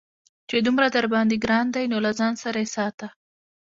چې 0.49 0.57
دومره 0.65 0.87
درباندې 0.95 1.35
گران 1.43 1.67
دى 1.75 1.83
نو 1.91 1.97
له 2.05 2.11
ځان 2.19 2.33
سره 2.43 2.57
يې 2.63 2.69
ساته. 2.75 3.07